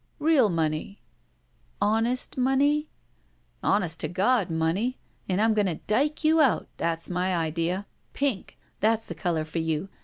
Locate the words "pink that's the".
8.15-9.13